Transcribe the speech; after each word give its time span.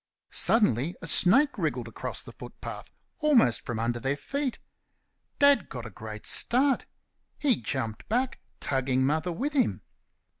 Suddenly 0.31 0.95
a 0.99 1.05
snake 1.05 1.59
wriggled 1.59 1.87
across 1.87 2.23
the 2.23 2.31
footpath, 2.31 2.89
almost 3.19 3.61
from 3.61 3.77
under 3.77 3.99
their 3.99 4.17
feet. 4.17 4.57
Dad 5.37 5.69
got 5.69 5.85
a 5.85 5.91
great 5.91 6.25
start. 6.25 6.87
He 7.37 7.57
jumped 7.61 8.09
back, 8.09 8.39
tugging 8.59 9.05
Mother 9.05 9.31
with 9.31 9.53
him. 9.53 9.83